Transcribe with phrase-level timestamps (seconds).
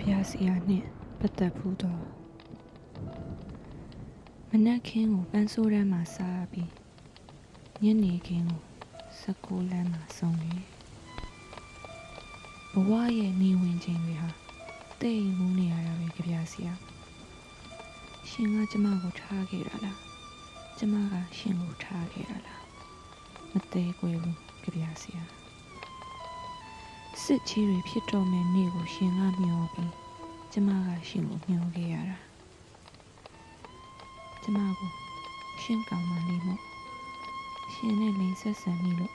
[0.00, 0.86] ပြားစီယာနှင့်
[1.18, 2.02] ပတ်သက်ဘူးတော့
[4.50, 6.70] မနက်ခင်းကိုပန်းဆိုးတန်းမှာစားပြီး
[7.82, 8.62] ညနေခင်းကို
[9.20, 10.62] စကူလန်းမှာဆုံးတယ်
[12.72, 14.30] ဘဝရဲ့နေဝင်ချိန်တွေဟာ
[15.00, 16.74] တိတ်မူးနေရတာပဲကြပြစီယာ
[18.28, 19.98] ရှင်ကကျမကိုထားခဲ့တာလား
[20.78, 22.64] ကျမကရှင်ကိုထားခဲ့တာလား
[23.52, 25.24] မသေးကွယ်ဘူးကြပြစီယာ
[27.24, 29.92] စစ်ချီတွေဖြစ်တော့မယ်နေ့ကိုရှင်ကမျောပြီး
[30.52, 32.18] ကျမကရှင်ကိုမျောခဲ့ရတာ
[34.42, 34.90] ကျမကို
[35.62, 36.62] ရှင်ကောင်းမှလေးမို့
[37.72, 39.12] ရှင်နဲ့လိန်ဆက်ဆံမိလို့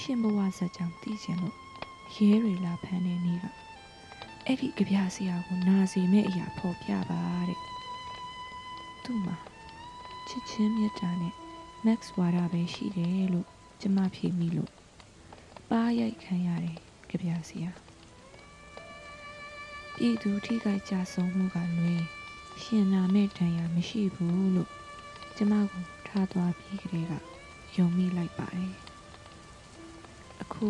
[0.00, 1.56] ရှင်ဘဝဇက်ကြောင့်တည်ချင်လို့
[2.14, 3.44] ရဲတွေလာဖမ်းနေနေက
[4.44, 7.60] အဲ့ဒီကြပြဆရာကိုနာစီမဲ့အရာဖော်ပြပါတဲ့
[9.04, 9.36] သူ့မှာ
[10.28, 11.34] ချစ်ချင်းမြတ်တာနဲ့
[11.86, 13.46] Max ဝါဒပဲရှိတယ်လို့
[13.80, 14.70] ကျမဖြေမိလို့
[15.70, 17.70] ပါရိုက်ခံရတယ် ကြပြဆရာ
[19.94, 22.02] ပြည်သူထိခိုက်ကြဆုံးမှုကလွင်
[22.62, 24.70] ရှင်နာမဲ့တန်ရာမရှိဘူးလို့
[25.36, 27.12] ကျမကိုထားသွားပြီးကလေးက
[27.76, 28.74] ယုံမိလိုက်ပါတယ်
[30.42, 30.66] အခု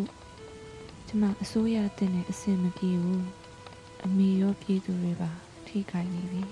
[1.07, 3.27] ကျမအစိုးရတင်တဲ့အစင်မပြေဘူး
[4.05, 5.31] အမေရောပြည်သူတွေပါ
[5.67, 6.43] ထိခိုက်နေပြီ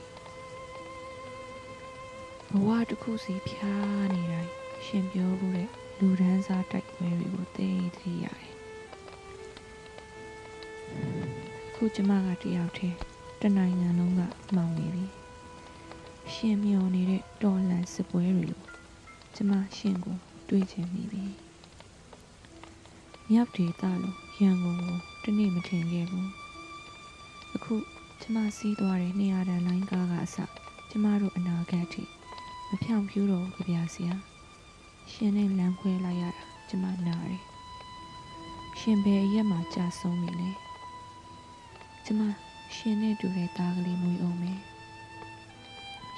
[2.50, 4.52] ဘဝတစ်ခုစီဖျားနေတိုင်း
[4.84, 8.57] ရှင်ပြောဘူးတဲ့လူဒန်းစားတိုက်ပွဲတွေကိုသိသိရတယ်
[11.80, 12.96] ခုကျမကတယောက်တည်း
[13.40, 14.20] တနိုင်ငံလုံးက
[14.56, 15.06] မောင်နေပြီ
[16.32, 18.64] ရှင်မျောနေတဲ့တော်လန်စစ်ပွဲတွေလို့
[19.34, 20.16] ကျမရှင်ကို
[20.48, 21.24] တွေးချင်မိပြီ
[23.30, 26.30] မြောက်ဒေသလို့ရန်ကုန်ကိုတနေ့မထင်ခဲ့ဘူး
[27.54, 27.74] အခု
[28.20, 30.36] ကျမစီးသွားတဲ့နေရာတန်လိုင်းကားကအစ
[30.90, 32.02] ကျမတို့အနာဂတ်ထိ
[32.68, 34.14] မဖြောင်ဖြူးတော့ကြပြဆရာ
[35.10, 37.42] ရှင်နဲ့လမ်းခွဲလိုက်ရတာကျမနာတယ်
[38.78, 40.50] ရှင်ဘယ်ရက်မှကြာဆုံးပြီလဲ
[42.10, 42.24] ကျမ
[42.74, 44.58] ရှင်နဲ့တူတဲ့သားကလေးမွေးအောင်မယ်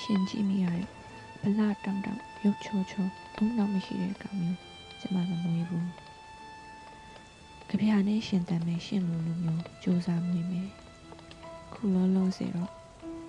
[0.03, 0.87] ရှင်ကြည့်မိရတဲ့
[1.43, 3.07] ဗလာတောင်တောင်ရုပ်ချောချော
[3.37, 4.59] အုံနောက်မရှိတဲ့ကောင်မျိုး
[5.01, 5.89] ကျမမမွေးဘူး
[7.69, 10.69] ကြပြနဲ့ရှင်တန်မယ်ရှင်လိုလိုမျိုးစူးစမ်းမွေးမယ်
[11.73, 12.71] ခုလောလောဆယ်တော့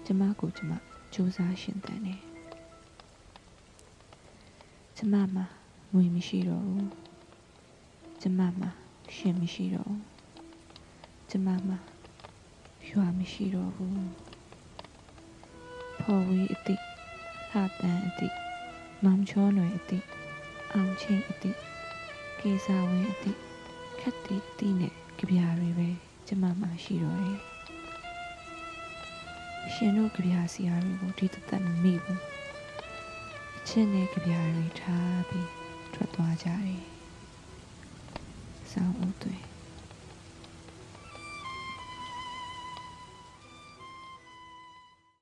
[0.05, 0.71] ကျမကိုကျမ
[1.13, 2.21] စူးစမ်းရှင်တန်တယ်
[4.97, 5.45] ကျမမှာ
[5.93, 6.89] ငွေမရှိတော့ဘူး
[8.21, 8.69] ကျမမှာ
[9.15, 10.03] ရှင်မရှိတော့ဘူး
[11.31, 11.79] ကျမမှာ
[12.91, 14.09] ရွာမရှိတော့ဘူး
[16.01, 16.75] ဖော်ဝေးအတိ
[17.51, 18.27] ဟာတန်အတိ
[19.03, 19.99] မောင်ချောနွယ်အတိ
[20.73, 21.51] အောင်ချင်းအတိ
[22.39, 23.31] ကေစာဝင်းအတိ
[23.99, 25.89] ခက်တီအတိနဲ့ကြပြားတွေပဲ
[26.27, 27.39] ကျမမှာရှိတော့တယ်
[29.73, 32.21] ရှင်တို့ကြပြားစီယာတွေကိုဒီတသက်မမိဘူး
[33.57, 35.49] အချင်းနဲ့ကြပြားတွေထားပြီး
[35.93, 36.83] ထွက်သွားကြတယ်
[38.71, 39.50] ဆောင်းဦးတွေ